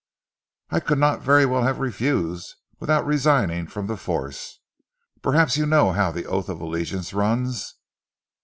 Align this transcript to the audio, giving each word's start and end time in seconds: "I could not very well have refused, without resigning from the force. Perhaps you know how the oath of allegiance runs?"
"I 0.71 0.79
could 0.79 0.97
not 0.97 1.21
very 1.21 1.45
well 1.45 1.61
have 1.61 1.77
refused, 1.77 2.55
without 2.79 3.05
resigning 3.05 3.67
from 3.67 3.85
the 3.85 3.95
force. 3.97 4.59
Perhaps 5.21 5.57
you 5.57 5.67
know 5.67 5.91
how 5.91 6.11
the 6.11 6.25
oath 6.25 6.49
of 6.49 6.59
allegiance 6.59 7.13
runs?" 7.13 7.75